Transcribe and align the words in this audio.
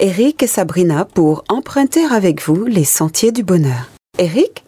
Eric 0.00 0.42
et 0.42 0.48
Sabrina 0.48 1.04
pour 1.04 1.44
emprunter 1.48 2.04
avec 2.04 2.42
vous 2.42 2.64
les 2.64 2.82
sentiers 2.82 3.30
du 3.30 3.44
bonheur. 3.44 3.92
Eric, 4.18 4.64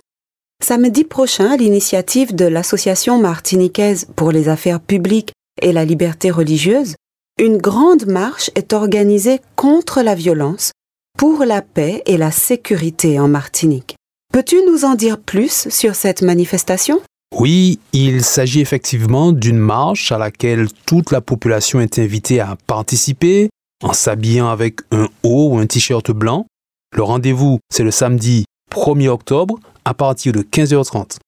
samedi 0.62 1.02
prochain, 1.02 1.50
à 1.50 1.56
l'initiative 1.56 2.32
de 2.32 2.44
l'Association 2.44 3.18
martiniquaise 3.18 4.06
pour 4.14 4.30
les 4.30 4.48
affaires 4.48 4.78
publiques 4.78 5.32
et 5.60 5.72
la 5.72 5.84
liberté 5.84 6.30
religieuse, 6.30 6.94
une 7.40 7.58
grande 7.58 8.06
marche 8.06 8.52
est 8.54 8.72
organisée 8.72 9.40
contre 9.56 10.00
la 10.00 10.14
violence 10.14 10.70
pour 11.18 11.44
la 11.44 11.60
paix 11.60 12.04
et 12.06 12.18
la 12.18 12.30
sécurité 12.30 13.18
en 13.18 13.26
Martinique. 13.26 13.96
Peux-tu 14.32 14.64
nous 14.64 14.84
en 14.84 14.94
dire 14.94 15.18
plus 15.18 15.68
sur 15.70 15.96
cette 15.96 16.22
manifestation? 16.22 17.00
Oui, 17.34 17.80
il 17.92 18.22
s'agit 18.22 18.60
effectivement 18.60 19.32
d'une 19.32 19.58
marche 19.58 20.12
à 20.12 20.18
laquelle 20.18 20.68
toute 20.86 21.10
la 21.10 21.20
population 21.20 21.80
est 21.80 21.98
invitée 21.98 22.38
à 22.38 22.56
participer 22.68 23.50
en 23.82 23.92
s'habillant 23.92 24.48
avec 24.48 24.80
un 24.90 25.08
haut 25.22 25.50
ou 25.52 25.58
un 25.58 25.66
t-shirt 25.66 26.10
blanc. 26.10 26.46
Le 26.94 27.02
rendez-vous, 27.02 27.58
c'est 27.70 27.82
le 27.82 27.90
samedi 27.90 28.44
1er 28.70 29.08
octobre 29.08 29.58
à 29.84 29.94
partir 29.94 30.32
de 30.32 30.40
15h30. 30.40 31.18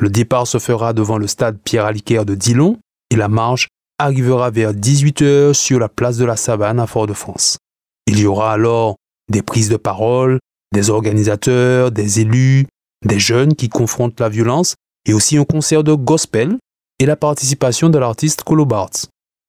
Le 0.00 0.10
départ 0.10 0.46
se 0.46 0.58
fera 0.58 0.92
devant 0.92 1.18
le 1.18 1.26
stade 1.26 1.58
Pierre 1.62 1.84
Aliquer 1.84 2.24
de 2.24 2.34
Dillon 2.34 2.78
et 3.10 3.16
la 3.16 3.28
marche 3.28 3.68
arrivera 3.98 4.50
vers 4.50 4.72
18h 4.72 5.54
sur 5.54 5.78
la 5.78 5.88
place 5.88 6.16
de 6.16 6.24
la 6.24 6.36
Savane 6.36 6.78
à 6.78 6.86
Fort-de-France. 6.86 7.58
Il 8.06 8.20
y 8.20 8.26
aura 8.26 8.52
alors 8.52 8.96
des 9.30 9.42
prises 9.42 9.68
de 9.68 9.76
parole, 9.76 10.38
des 10.72 10.90
organisateurs, 10.90 11.90
des 11.90 12.20
élus, 12.20 12.66
des 13.04 13.18
jeunes 13.18 13.54
qui 13.54 13.68
confrontent 13.68 14.20
la 14.20 14.28
violence 14.28 14.74
et 15.04 15.12
aussi 15.12 15.36
un 15.36 15.44
concert 15.44 15.84
de 15.84 15.94
gospel 15.94 16.58
et 16.98 17.06
la 17.06 17.16
participation 17.16 17.90
de 17.90 17.98
l'artiste 17.98 18.44
Colo. 18.44 18.66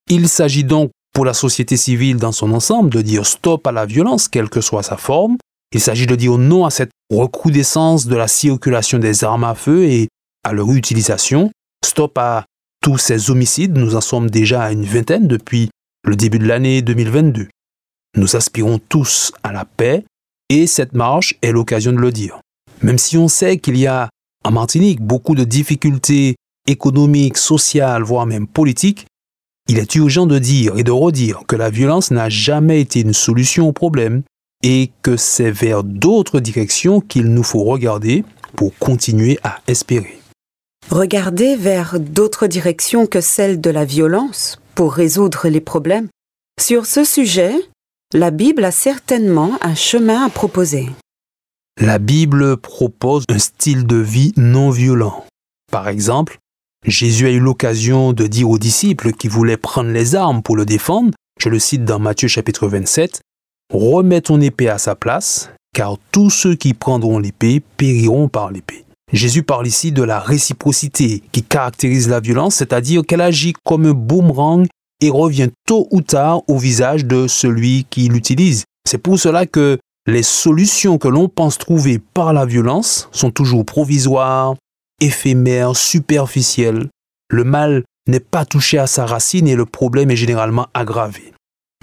Il 0.10 0.28
s'agit 0.28 0.64
donc 0.64 0.92
pour 1.20 1.26
la 1.26 1.34
société 1.34 1.76
civile 1.76 2.16
dans 2.16 2.32
son 2.32 2.54
ensemble 2.54 2.90
de 2.92 3.02
dire 3.02 3.26
stop 3.26 3.68
à 3.68 3.74
la 3.74 3.86
violence, 3.86 4.30
quelle 4.30 4.50
que 4.50 4.62
soit 4.62 4.84
sa 4.84 4.96
forme. 4.96 5.36
Il 5.74 5.82
s'agit 5.82 6.08
de 6.08 6.16
dire 6.16 6.38
non 6.38 6.64
à 6.64 6.70
cette 6.70 6.92
recrudescence 7.12 8.08
de 8.08 8.16
la 8.16 8.30
circulation 8.30 9.00
des 9.00 9.26
armes 9.26 9.44
à 9.44 9.54
feu 9.54 9.84
et 9.84 10.08
à 10.46 10.54
leur 10.54 10.72
utilisation. 10.72 11.52
Stop 11.84 12.18
à 12.18 12.46
tous 12.82 12.98
ces 12.98 13.32
homicides, 13.32 13.78
nous 13.78 13.98
en 13.98 14.00
sommes 14.00 14.30
déjà 14.30 14.64
à 14.64 14.72
une 14.72 14.86
vingtaine 14.86 15.28
depuis 15.28 15.70
le 16.06 16.16
début 16.16 16.40
de 16.40 16.48
l'année 16.48 16.82
2022. 16.82 17.50
Nous 18.16 18.36
aspirons 18.38 18.80
tous 18.80 19.34
à 19.44 19.52
la 19.52 19.66
paix 19.66 20.06
et 20.48 20.68
cette 20.68 20.94
marche 20.94 21.36
est 21.42 21.52
l'occasion 21.52 21.92
de 21.92 21.98
le 21.98 22.14
dire. 22.14 22.40
Même 22.82 22.98
si 22.98 23.18
on 23.18 23.28
sait 23.28 23.58
qu'il 23.58 23.76
y 23.76 23.88
a 23.88 24.08
en 24.46 24.52
Martinique 24.52 25.02
beaucoup 25.02 25.36
de 25.36 25.44
difficultés 25.44 26.38
économiques, 26.66 27.38
sociales, 27.38 28.04
voire 28.04 28.26
même 28.26 28.48
politiques, 28.48 29.06
il 29.70 29.78
est 29.78 29.94
urgent 29.94 30.26
de 30.26 30.40
dire 30.40 30.78
et 30.78 30.84
de 30.84 30.92
redire 30.92 31.44
que 31.48 31.56
la 31.56 31.70
violence 31.70 32.10
n'a 32.10 32.28
jamais 32.28 32.82
été 32.82 33.02
une 33.02 33.14
solution 33.14 33.68
au 33.68 33.72
problème 33.72 34.24
et 34.64 34.90
que 35.04 35.16
c'est 35.16 35.52
vers 35.52 35.84
d'autres 35.84 36.40
directions 36.40 37.02
qu'il 37.02 37.28
nous 37.28 37.44
faut 37.44 37.64
regarder 37.64 38.26
pour 38.56 38.76
continuer 38.80 39.38
à 39.44 39.60
espérer. 39.68 40.20
Regarder 40.90 41.56
vers 41.56 42.00
d'autres 42.00 42.48
directions 42.48 43.06
que 43.06 43.22
celles 43.22 43.62
de 43.62 43.70
la 43.70 43.86
violence 43.86 44.60
pour 44.74 44.92
résoudre 44.92 45.48
les 45.50 45.62
problèmes. 45.62 46.08
Sur 46.60 46.88
ce 46.88 47.04
sujet, 47.04 47.54
la 48.12 48.32
Bible 48.32 48.66
a 48.66 48.72
certainement 48.72 49.52
un 49.62 49.76
chemin 49.76 50.26
à 50.26 50.30
proposer. 50.30 50.90
La 51.80 52.00
Bible 52.00 52.58
propose 52.58 53.24
un 53.30 53.38
style 53.38 53.86
de 53.86 53.98
vie 53.98 54.34
non 54.36 54.72
violent. 54.72 55.26
Par 55.72 55.90
exemple, 55.90 56.39
Jésus 56.86 57.28
a 57.28 57.32
eu 57.32 57.40
l'occasion 57.40 58.14
de 58.14 58.26
dire 58.26 58.50
aux 58.50 58.58
disciples 58.58 59.12
qui 59.12 59.28
voulaient 59.28 59.58
prendre 59.58 59.90
les 59.92 60.16
armes 60.16 60.42
pour 60.42 60.56
le 60.56 60.66
défendre, 60.66 61.12
je 61.40 61.50
le 61.50 61.60
cite 61.60 61.84
dans 61.84 62.00
Matthieu 62.00 62.28
chapitre 62.28 62.68
27, 62.68 63.22
Remets 63.74 64.22
ton 64.22 64.40
épée 64.40 64.70
à 64.70 64.78
sa 64.78 64.96
place, 64.96 65.52
car 65.76 65.98
tous 66.12 66.30
ceux 66.30 66.56
qui 66.56 66.74
prendront 66.74 67.20
l'épée 67.20 67.62
périront 67.78 68.30
par 68.30 68.50
l'épée. 68.52 68.86
Jésus 69.12 69.44
parle 69.44 69.68
ici 69.68 69.92
de 69.92 70.04
la 70.04 70.20
réciprocité 70.20 71.22
qui 71.32 71.44
caractérise 71.44 72.08
la 72.08 72.22
violence, 72.22 72.56
c'est-à-dire 72.56 73.04
qu'elle 73.06 73.22
agit 73.22 73.54
comme 73.66 73.86
un 73.86 73.94
boomerang 73.94 74.66
et 75.02 75.10
revient 75.10 75.50
tôt 75.68 75.88
ou 75.92 76.02
tard 76.02 76.42
au 76.48 76.58
visage 76.58 77.06
de 77.06 77.28
celui 77.28 77.86
qui 77.90 78.08
l'utilise. 78.08 78.64
C'est 78.88 78.98
pour 78.98 79.20
cela 79.20 79.46
que 79.46 79.78
les 80.08 80.24
solutions 80.24 80.98
que 80.98 81.08
l'on 81.08 81.28
pense 81.28 81.58
trouver 81.58 82.00
par 82.00 82.34
la 82.34 82.46
violence 82.46 83.10
sont 83.12 83.32
toujours 83.32 83.66
provisoires, 83.66 84.56
éphémères, 85.00 85.76
superficielles. 85.76 86.90
Le 87.30 87.44
mal 87.44 87.84
n'est 88.08 88.20
pas 88.20 88.46
touché 88.46 88.78
à 88.78 88.88
sa 88.88 89.06
racine 89.06 89.48
et 89.48 89.56
le 89.56 89.66
problème 89.66 90.12
est 90.12 90.16
généralement 90.16 90.68
aggravé. 90.74 91.34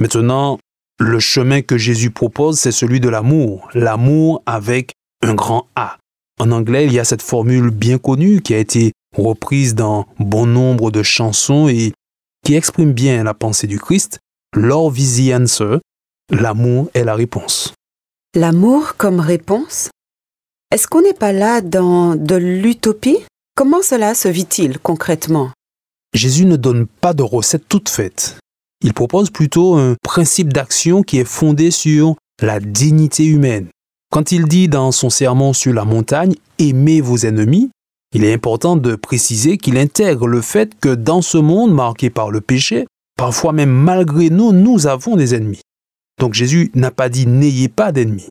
Maintenant, 0.00 0.58
le 0.98 1.20
chemin 1.20 1.62
que 1.62 1.78
Jésus 1.78 2.10
propose, 2.10 2.58
c'est 2.58 2.72
celui 2.72 3.00
de 3.00 3.08
l'amour. 3.08 3.68
L'amour 3.74 4.42
avec 4.46 4.92
un 5.22 5.34
grand 5.34 5.68
A. 5.76 5.98
En 6.38 6.50
anglais, 6.50 6.86
il 6.86 6.92
y 6.92 6.98
a 6.98 7.04
cette 7.04 7.22
formule 7.22 7.70
bien 7.70 7.98
connue 7.98 8.42
qui 8.42 8.54
a 8.54 8.58
été 8.58 8.92
reprise 9.16 9.74
dans 9.74 10.06
bon 10.18 10.46
nombre 10.46 10.90
de 10.90 11.02
chansons 11.02 11.68
et 11.68 11.92
qui 12.44 12.54
exprime 12.54 12.92
bien 12.92 13.24
la 13.24 13.34
pensée 13.34 13.66
du 13.66 13.78
Christ, 13.78 14.18
Love 14.54 14.98
l'amour 16.30 16.90
est 16.94 17.04
la 17.04 17.14
réponse. 17.14 17.74
L'amour 18.34 18.96
comme 18.96 19.20
réponse 19.20 19.90
Est-ce 20.76 20.88
qu'on 20.88 21.00
n'est 21.00 21.14
pas 21.14 21.32
là 21.32 21.62
dans 21.62 22.16
de 22.16 22.34
l'utopie? 22.34 23.16
Comment 23.56 23.80
cela 23.80 24.14
se 24.14 24.28
vit-il 24.28 24.78
concrètement? 24.78 25.50
Jésus 26.12 26.44
ne 26.44 26.56
donne 26.56 26.86
pas 26.86 27.14
de 27.14 27.22
recette 27.22 27.66
toute 27.66 27.88
faite. 27.88 28.36
Il 28.84 28.92
propose 28.92 29.30
plutôt 29.30 29.76
un 29.76 29.94
principe 30.02 30.52
d'action 30.52 31.02
qui 31.02 31.16
est 31.16 31.24
fondé 31.24 31.70
sur 31.70 32.16
la 32.42 32.60
dignité 32.60 33.24
humaine. 33.24 33.68
Quand 34.12 34.32
il 34.32 34.44
dit 34.44 34.68
dans 34.68 34.92
son 34.92 35.08
sermon 35.08 35.54
sur 35.54 35.72
la 35.72 35.86
montagne 35.86 36.34
Aimez 36.58 37.00
vos 37.00 37.16
ennemis, 37.16 37.70
il 38.14 38.22
est 38.22 38.34
important 38.34 38.76
de 38.76 38.96
préciser 38.96 39.56
qu'il 39.56 39.78
intègre 39.78 40.26
le 40.26 40.42
fait 40.42 40.78
que 40.78 40.94
dans 40.94 41.22
ce 41.22 41.38
monde 41.38 41.72
marqué 41.72 42.10
par 42.10 42.30
le 42.30 42.42
péché, 42.42 42.86
parfois 43.16 43.54
même 43.54 43.72
malgré 43.72 44.28
nous, 44.28 44.52
nous 44.52 44.86
avons 44.86 45.16
des 45.16 45.34
ennemis. 45.34 45.62
Donc 46.20 46.34
Jésus 46.34 46.70
n'a 46.74 46.90
pas 46.90 47.08
dit 47.08 47.26
n'ayez 47.26 47.70
pas 47.70 47.92
d'ennemis. 47.92 48.28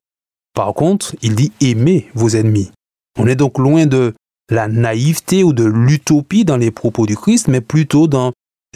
Par 0.56 0.74
contre, 0.74 1.16
il 1.22 1.36
dit 1.36 1.52
aimez 1.62 2.08
vos 2.16 2.30
ennemis. 2.30 2.72
On 3.20 3.28
est 3.28 3.36
donc 3.36 3.60
loin 3.60 3.86
de 3.86 4.14
la 4.50 4.68
naïveté 4.68 5.44
ou 5.44 5.54
de 5.54 5.66
l'utopie 5.66 6.46
dans 6.46 6.58
les 6.58 6.72
propos 6.72 7.06
du 7.06 7.18
Christ, 7.18 7.50
mais 7.50 7.62
plutôt 7.62 8.08
dans 8.08 8.32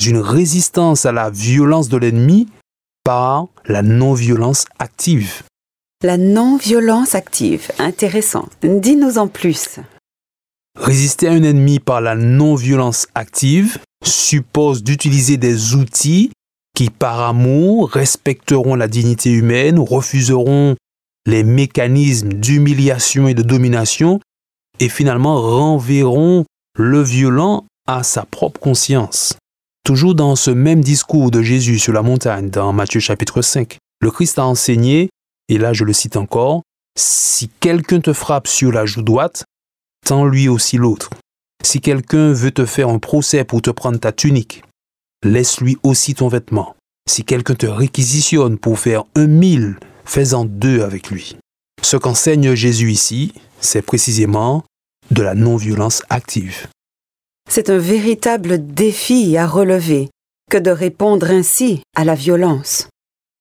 une 0.06 0.18
résistance 0.18 1.06
à 1.06 1.12
la 1.12 1.30
violence 1.30 1.90
de 1.90 1.98
l'ennemi 1.98 2.48
par 3.04 3.48
la 3.66 3.82
non-violence 3.82 4.66
active. 4.78 5.44
La 6.04 6.18
non-violence 6.18 7.16
active, 7.16 7.72
intéressant. 7.80 8.48
Dis-nous 8.62 9.18
en 9.18 9.28
plus. 9.28 9.80
Résister 10.78 11.28
à 11.28 11.32
un 11.32 11.44
ennemi 11.44 11.80
par 11.80 12.02
la 12.02 12.16
non-violence 12.16 13.08
active 13.16 13.80
suppose 14.06 14.84
d'utiliser 14.84 15.38
des 15.38 15.76
outils 15.76 16.32
qui, 16.76 16.90
par 16.90 17.22
amour, 17.22 17.90
respecteront 17.90 18.76
la 18.76 18.88
dignité 18.88 19.32
humaine, 19.32 19.80
refuseront 19.80 20.76
les 21.26 21.44
mécanismes 21.44 22.34
d'humiliation 22.34 23.28
et 23.28 23.34
de 23.34 23.44
domination 23.44 24.20
et 24.80 24.90
finalement 24.90 25.42
renverront 25.42 26.46
le 26.78 27.02
violent 27.02 27.66
à 27.88 28.04
sa 28.04 28.24
propre 28.26 28.60
conscience. 28.60 29.36
Toujours 29.86 30.16
dans 30.16 30.36
ce 30.36 30.52
même 30.52 30.82
discours 30.82 31.32
de 31.32 31.42
Jésus 31.42 31.80
sur 31.80 31.94
la 31.94 32.02
montagne, 32.02 32.50
dans 32.50 32.74
Matthieu 32.74 33.00
chapitre 33.00 33.42
5, 33.42 33.78
le 34.02 34.12
Christ 34.12 34.40
a 34.40 34.46
enseigné, 34.46 35.10
et 35.50 35.58
là 35.58 35.74
je 35.74 35.84
le 35.84 35.94
cite 35.94 36.16
encore, 36.16 36.62
Si 36.98 37.50
quelqu'un 37.60 38.00
te 38.00 38.14
frappe 38.14 38.48
sur 38.48 38.72
la 38.72 38.86
joue 38.86 39.02
droite, 39.02 39.46
tends 40.06 40.26
lui 40.26 40.48
aussi 40.48 40.78
l'autre. 40.78 41.10
Si 41.64 41.82
quelqu'un 41.82 42.32
veut 42.32 42.52
te 42.52 42.66
faire 42.66 42.90
un 42.90 43.00
procès 43.00 43.44
pour 43.44 43.62
te 43.62 43.70
prendre 43.70 44.00
ta 44.00 44.12
tunique, 44.12 44.64
laisse-lui 45.24 45.78
aussi 45.84 46.14
ton 46.14 46.28
vêtement. 46.28 46.76
Si 47.10 47.24
quelqu'un 47.24 47.56
te 47.56 47.66
réquisitionne 47.66 48.58
pour 48.58 48.80
faire 48.80 49.04
un 49.16 49.28
mille, 49.28 49.80
fais-en 50.10 50.46
deux 50.46 50.82
avec 50.82 51.10
lui. 51.10 51.36
Ce 51.82 51.96
qu'enseigne 51.96 52.56
Jésus 52.56 52.92
ici, 52.92 53.34
c'est 53.62 53.82
précisément 53.82 54.64
de 55.12 55.22
la 55.22 55.36
non-violence 55.36 56.02
active. 56.10 56.68
C'est 57.50 57.70
un 57.70 57.78
véritable 57.78 58.74
défi 58.74 59.38
à 59.38 59.48
relever 59.48 60.10
que 60.52 60.58
de 60.58 60.72
répondre 60.72 61.30
ainsi 61.30 61.82
à 61.96 62.04
la 62.04 62.16
violence. 62.16 62.88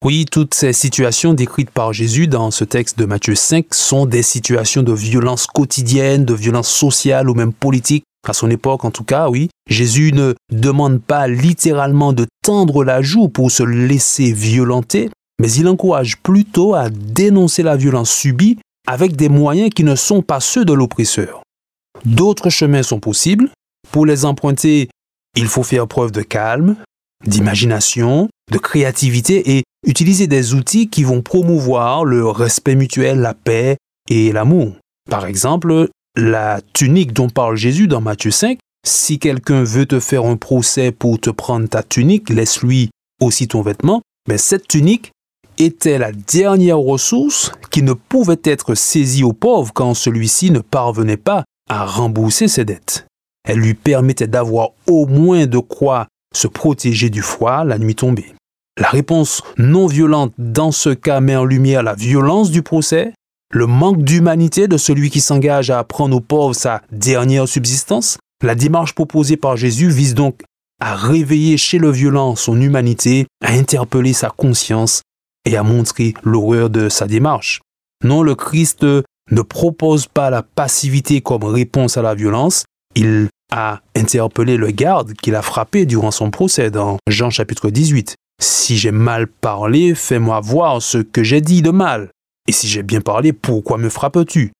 Oui, 0.05 0.26
toutes 0.31 0.55
ces 0.55 0.73
situations 0.73 1.35
décrites 1.35 1.70
par 1.70 1.93
Jésus 1.93 2.29
dans 2.29 2.50
ce 2.53 2.65
texte 2.65 2.99
de 2.99 3.05
Matthieu 3.05 3.35
5 3.35 3.75
sont 3.75 4.06
des 4.06 4.23
situations 4.23 4.85
de 4.85 4.93
violence 4.93 5.47
quotidienne, 5.47 6.25
de 6.25 6.35
violence 6.35 6.69
sociale 6.69 7.29
ou 7.29 7.35
même 7.35 7.53
politique. 7.53 8.05
À 8.26 8.32
son 8.32 8.50
époque, 8.50 8.85
en 8.85 8.91
tout 8.91 9.05
cas, 9.05 9.29
oui. 9.29 9.49
Jésus 9.69 10.12
ne 10.12 10.35
demande 10.53 11.00
pas 11.03 11.26
littéralement 11.26 12.12
de 12.12 12.26
tendre 12.44 12.85
la 12.85 13.03
joue 13.03 13.29
pour 13.29 13.50
se 13.50 13.62
laisser 13.62 14.32
violenter, 14.32 15.11
mais 15.40 15.50
il 15.52 15.69
encourage 15.69 16.19
plutôt 16.19 16.75
à 16.75 16.90
dénoncer 16.90 17.62
la 17.62 17.76
violence 17.76 18.11
subie 18.11 18.58
avec 18.87 19.17
des 19.17 19.29
moyens 19.29 19.70
qui 19.75 19.85
ne 19.85 19.94
sont 19.94 20.23
pas 20.23 20.40
ceux 20.40 20.64
de 20.64 20.73
l'oppresseur. 20.73 21.43
D'autres 22.05 22.50
chemins 22.50 22.82
sont 22.82 23.00
possibles. 23.00 23.50
Pour 23.90 24.06
les 24.06 24.25
emprunter, 24.25 24.88
il 25.37 25.46
faut 25.46 25.62
faire 25.62 25.87
preuve 25.87 26.11
de 26.11 26.23
calme, 26.23 26.76
d'imagination, 27.26 28.29
de 28.50 28.58
créativité 28.58 29.56
et 29.56 29.64
utiliser 29.87 30.26
des 30.26 30.55
outils 30.55 30.88
qui 30.88 31.05
vont 31.05 31.23
promouvoir 31.23 32.05
le 32.05 32.26
respect 32.26 32.75
mutuel, 32.75 33.20
la 33.20 33.34
paix 33.34 33.76
et 34.08 34.32
l'amour. 34.32 34.73
Par 35.11 35.26
exemple, 35.26 35.88
la 36.17 36.61
tunique 36.73 37.12
dont 37.12 37.29
parle 37.29 37.56
Jésus 37.56 37.87
dans 37.87 38.00
Matthieu 38.00 38.31
5, 38.31 38.58
si 38.87 39.19
quelqu'un 39.19 39.64
veut 39.64 39.87
te 39.87 40.00
faire 40.00 40.25
un 40.25 40.37
procès 40.37 40.93
pour 40.93 41.20
te 41.20 41.31
prendre 41.31 41.69
ta 41.69 41.82
tunique, 41.82 42.31
laisse-lui 42.31 42.91
aussi 43.20 43.49
ton 43.49 43.62
vêtement, 43.62 44.02
mais 44.29 44.38
cette 44.38 44.67
tunique 44.69 45.11
était 45.58 45.99
la 45.99 46.12
dernière 46.12 46.78
ressource 46.78 47.52
qui 47.70 47.82
ne 47.82 47.93
pouvait 47.93 48.40
être 48.44 48.75
saisie 48.75 49.25
au 49.25 49.32
pauvre 49.32 49.72
quand 49.72 49.94
celui-ci 49.94 50.50
ne 50.50 50.60
parvenait 50.60 51.16
pas 51.16 51.44
à 51.69 51.84
rembourser 51.84 52.49
ses 52.49 52.64
dettes. 52.64 53.06
Elle 53.46 53.58
lui 53.58 53.75
permettait 53.75 54.26
d'avoir 54.26 54.70
au 54.87 55.06
moins 55.06 55.46
de 55.46 55.58
quoi 55.58 56.06
se 56.34 56.46
protéger 56.46 57.10
du 57.10 57.22
froid 57.22 57.64
la 57.64 57.78
nuit 57.78 57.94
tombée. 57.94 58.34
La 58.78 58.88
réponse 58.88 59.43
non 59.56 59.87
violente 59.87 60.32
dans 60.38 60.70
ce 60.70 60.90
cas 60.90 61.20
met 61.20 61.37
en 61.37 61.44
lumière 61.44 61.82
la 61.82 61.94
violence 61.94 62.50
du 62.50 62.62
procès, 62.62 63.12
le 63.50 63.66
manque 63.66 64.02
d'humanité 64.05 64.69
de 64.69 64.76
celui 64.76 65.10
qui 65.10 65.20
s'engage 65.20 65.70
à 65.70 65.78
apprendre 65.78 66.16
aux 66.16 66.20
pauvres 66.20 66.55
sa 66.55 66.82
dernière 66.93 67.49
subsistance. 67.49 68.19
La 68.44 68.55
démarche 68.55 68.94
proposée 68.94 69.37
par 69.37 69.56
Jésus 69.56 69.88
vise 69.88 70.14
donc 70.14 70.43
à 70.81 70.94
réveiller 70.94 71.56
chez 71.56 71.78
le 71.78 71.90
violent 71.90 72.37
son 72.37 72.60
humanité, 72.60 73.26
à 73.44 73.52
interpeller 73.52 74.12
sa 74.12 74.31
conscience 74.31 75.02
et 75.44 75.56
à 75.56 75.62
montrer 75.62 76.14
l'horreur 76.23 76.70
de 76.70 76.88
sa 76.88 77.06
démarche. 77.06 77.61
Non, 78.05 78.23
le 78.23 78.35
Christ 78.35 78.85
ne 78.85 79.43
propose 79.43 80.06
pas 80.06 80.31
la 80.31 80.43
passivité 80.43 81.20
comme 81.20 81.44
réponse 81.44 81.96
à 81.96 82.02
la 82.02 82.14
violence, 82.14 82.64
il 82.94 83.29
a 83.52 83.81
interpellé 83.96 84.56
le 84.56 84.70
garde 84.70 85.14
qu'il 85.14 85.35
a 85.35 85.43
frappé 85.43 85.87
durant 85.87 86.11
son 86.11 86.31
procès 86.31 86.70
dans 86.70 86.99
Jean 87.08 87.31
chapitre 87.31 87.70
18. 87.70 88.14
Si 88.40 88.76
j'ai 88.76 88.93
mal 88.93 89.26
parlé, 89.26 89.94
fais-moi 89.94 90.40
voir 90.40 90.82
ce 90.82 90.99
que 90.99 91.23
j'ai 91.23 91.41
dit 91.41 91.62
de 91.62 91.70
mal. 91.70 92.11
Et 92.46 92.52
si 92.52 92.69
j'ai 92.69 92.82
bien 92.82 93.00
parlé, 93.00 93.32
pourquoi 93.32 93.79
me 93.79 93.88
frappes-tu? 93.88 94.52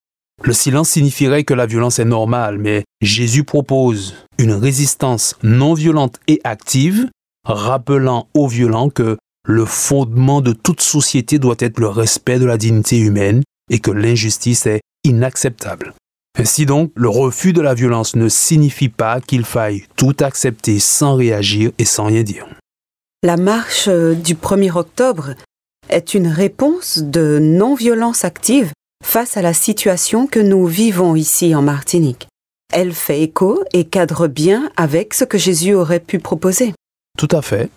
Le 0.43 0.53
silence 0.53 0.91
signifierait 0.91 1.45
que 1.45 1.55
la 1.55 1.67
violence 1.67 1.99
est 1.99 2.05
normale, 2.05 2.59
mais 2.59 2.85
Jésus 3.03 3.45
propose 3.45 4.15
une 4.39 4.53
résistance 4.53 5.37
non 5.43 5.75
violente 5.75 6.21
et 6.29 6.41
active, 6.45 7.09
rappelant 7.45 8.29
aux 8.35 8.47
violents 8.47 8.89
que 8.89 9.17
le 9.49 9.65
fondement 9.65 10.43
de 10.43 10.53
toute 10.53 10.83
société 10.83 11.39
doit 11.39 11.57
être 11.59 11.81
le 11.81 11.89
respect 11.89 12.39
de 12.39 12.45
la 12.45 12.59
dignité 12.59 12.99
humaine 12.99 13.43
et 13.71 13.79
que 13.79 13.91
l'injustice 13.91 14.67
est 14.67 14.83
inacceptable. 15.05 15.95
Ainsi 16.39 16.67
donc, 16.67 16.93
le 16.95 17.09
refus 17.09 17.55
de 17.55 17.63
la 17.63 17.73
violence 17.73 18.15
ne 18.15 18.29
signifie 18.29 18.91
pas 18.91 19.23
qu'il 19.23 19.47
faille 19.47 19.85
tout 19.97 20.15
accepter 20.21 20.79
sans 20.79 21.15
réagir 21.17 21.71
et 21.79 21.87
sans 21.87 22.05
rien 22.05 22.23
dire. 22.23 22.47
La 23.25 23.39
marche 23.39 23.89
euh, 23.89 24.15
du 24.15 24.35
1er 24.35 24.77
octobre 24.77 25.31
est 25.89 26.13
une 26.13 26.29
réponse 26.29 26.99
de 26.99 27.39
non-violence 27.41 28.25
active 28.25 28.73
face 29.03 29.39
à 29.39 29.43
la 29.43 29.55
situation 29.55 30.27
que 30.27 30.41
nous 30.41 30.67
vivons 30.67 31.17
ici 31.17 31.55
en 31.55 31.63
Martinique. 31.63 32.29
Elle 32.71 32.93
fait 32.93 33.23
écho 33.23 33.65
et 33.73 33.87
cadre 33.87 34.29
bien 34.29 34.71
avec 34.77 35.15
ce 35.15 35.25
que 35.25 35.39
Jésus 35.39 35.73
aurait 35.73 36.01
pu 36.01 36.19
proposer. 36.19 36.75
Tout 37.17 37.29
à 37.33 37.41
fait. 37.41 37.71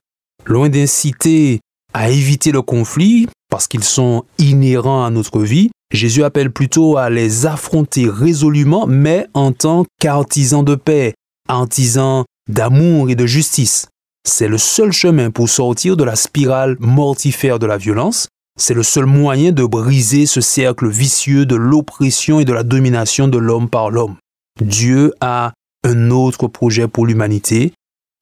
Loin 0.46 0.70
d'inciter 0.70 1.60
à 1.94 2.10
éviter 2.10 2.52
le 2.52 2.62
conflit, 2.62 3.28
parce 3.50 3.68
qu'ils 3.68 3.84
sont 3.84 4.24
inhérents 4.38 5.04
à 5.04 5.10
notre 5.10 5.42
vie, 5.42 5.70
Jésus 5.94 6.24
appelle 6.24 6.52
plutôt 6.52 6.98
à 6.98 7.10
les 7.10 7.46
affronter 7.46 8.10
résolument, 8.10 8.88
mais 8.88 9.28
en 9.34 9.52
tant 9.52 9.86
qu'artisans 10.00 10.64
de 10.64 10.76
paix, 10.76 11.14
artisans 11.50 12.24
d'amour 12.50 13.10
et 13.10 13.16
de 13.16 13.26
justice. 13.26 13.88
C'est 14.28 14.48
le 14.48 14.58
seul 14.58 14.92
chemin 14.92 15.32
pour 15.32 15.50
sortir 15.50 15.98
de 15.98 16.04
la 16.04 16.16
spirale 16.16 16.78
mortifère 16.80 17.60
de 17.60 17.66
la 17.66 17.78
violence. 17.78 18.28
C'est 18.60 18.74
le 18.74 18.84
seul 18.84 19.06
moyen 19.06 19.52
de 19.52 19.66
briser 19.66 20.26
ce 20.26 20.42
cercle 20.42 20.88
vicieux 20.88 21.46
de 21.46 21.56
l'oppression 21.56 22.40
et 22.40 22.46
de 22.46 22.54
la 22.54 22.64
domination 22.64 23.28
de 23.28 23.38
l'homme 23.38 23.70
par 23.70 23.90
l'homme. 23.90 24.18
Dieu 24.62 25.14
a 25.22 25.54
un 25.84 26.12
autre 26.12 26.48
projet 26.48 26.88
pour 26.88 27.06
l'humanité, 27.06 27.74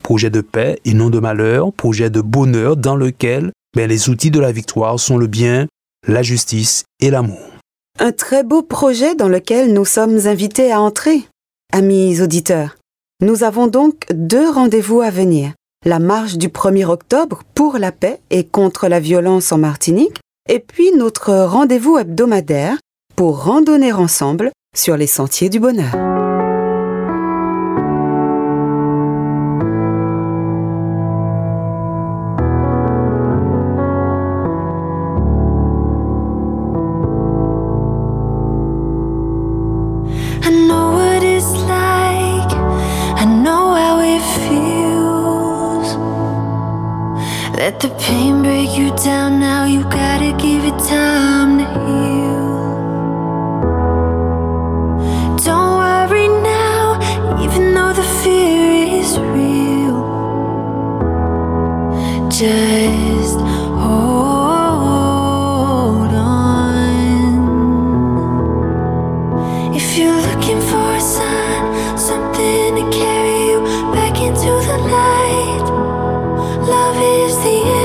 projet 0.10 0.32
de 0.32 0.42
paix 0.42 0.80
et 0.86 0.96
non 0.96 1.12
de 1.12 1.20
malheur, 1.20 1.72
projet 1.72 2.10
de 2.10 2.20
bonheur 2.20 2.76
dans 2.76 2.96
lequel 2.96 3.52
ben, 3.76 3.88
les 3.88 4.10
outils 4.10 4.32
de 4.32 4.40
la 4.40 4.52
victoire 4.52 5.00
sont 5.00 5.20
le 5.20 5.28
bien, 5.28 5.68
la 6.08 6.24
justice 6.24 6.84
et 7.00 7.12
l'amour. 7.12 7.38
Un 8.00 8.12
très 8.12 8.44
beau 8.44 8.64
projet 8.64 9.14
dans 9.14 9.28
lequel 9.28 9.72
nous 9.72 9.86
sommes 9.86 10.26
invités 10.26 10.72
à 10.72 10.82
entrer. 10.82 11.22
Amis 11.74 12.22
auditeurs, 12.22 12.76
nous 13.24 13.44
avons 13.44 13.68
donc 13.68 14.08
deux 14.12 14.50
rendez-vous 14.50 15.02
à 15.02 15.12
venir. 15.12 15.52
La 15.86 16.00
marche 16.00 16.38
du 16.38 16.48
1er 16.48 16.86
octobre 16.86 17.44
pour 17.54 17.78
la 17.78 17.92
paix 17.92 18.20
et 18.32 18.46
contre 18.46 18.88
la 18.88 19.00
violence 19.00 19.52
en 19.52 19.60
Martinique, 19.60 20.22
et 20.50 20.60
puis 20.60 20.92
notre 20.92 21.36
rendez-vous 21.44 22.00
hebdomadaire 22.00 22.78
pour 23.16 23.44
randonner 23.44 23.94
ensemble 23.94 24.50
sur 24.76 24.98
les 24.98 25.06
sentiers 25.06 25.50
du 25.50 25.60
bonheur. 25.60 26.19
Love 76.70 76.98
is 77.02 77.36
the 77.38 77.50
answer. 77.50 77.79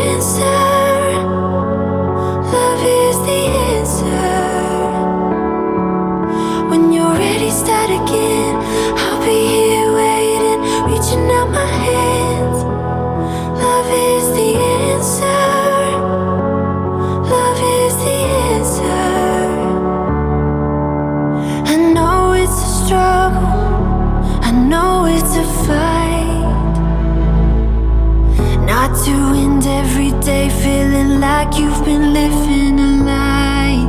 Every 29.80 30.10
day 30.20 30.48
feeling 30.48 31.20
like 31.20 31.58
you've 31.58 31.84
been 31.84 32.12
living 32.12 32.78
a 32.78 32.90
lie. 33.10 33.82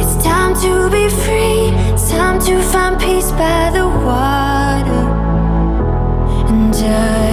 It's 0.00 0.16
time 0.24 0.54
to 0.64 0.90
be 0.90 1.08
free. 1.22 1.60
Time 2.16 2.38
to 2.46 2.60
find 2.72 2.98
peace 3.00 3.30
by 3.32 3.70
the 3.76 3.86
water. 4.06 5.04
And 6.50 6.72
just 6.74 7.29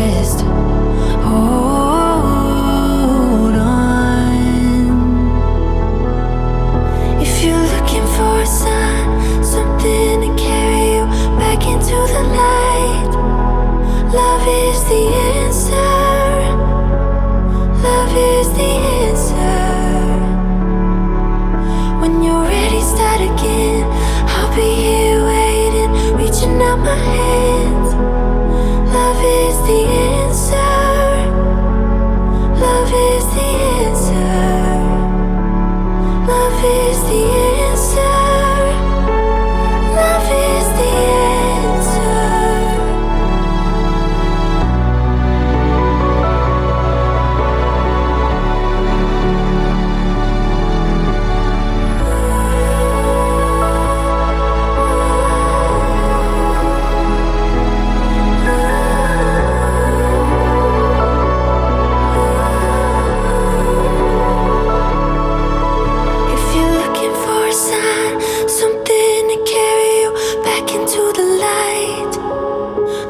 out 26.62 26.80
my 26.80 26.96
hands. 26.96 27.37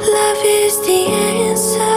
Love 0.08 0.38
is 0.46 0.80
the 0.86 1.06
answer. 1.08 1.97